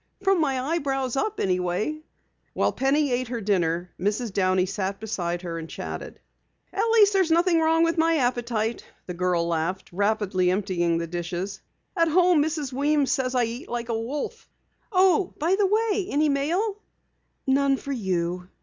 From 0.23 0.41
my 0.41 0.59
eyebrows 0.59 1.15
up 1.15 1.39
anyway." 1.39 2.01
While 2.55 2.71
Penny 2.71 3.11
ate 3.11 3.27
her 3.27 3.39
dinner, 3.39 3.91
Mrs. 3.99 4.33
Downey 4.33 4.65
sat 4.65 4.99
beside 4.99 5.43
her 5.43 5.59
and 5.59 5.69
chatted. 5.69 6.19
"At 6.73 6.89
least 6.89 7.13
there's 7.13 7.29
nothing 7.29 7.59
wrong 7.59 7.83
with 7.83 7.99
my 7.99 8.15
appetite," 8.17 8.83
the 9.05 9.13
girl 9.13 9.47
laughed, 9.47 9.91
rapidly 9.93 10.49
emptying 10.49 10.97
the 10.97 11.05
dishes. 11.05 11.61
"At 11.95 12.07
home 12.07 12.41
Mrs. 12.41 12.73
Weems 12.73 13.11
says 13.11 13.35
I 13.35 13.43
eat 13.43 13.69
like 13.69 13.89
a 13.89 13.99
wolf. 14.01 14.49
Oh, 14.91 15.35
by 15.37 15.53
the 15.55 15.67
way, 15.67 16.07
any 16.09 16.29
mail?" 16.29 16.77
"None 17.45 17.77
for 17.77 17.91
you." 17.91 18.49